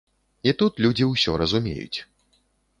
[0.49, 1.99] І тут людзі ўсё разумеюць.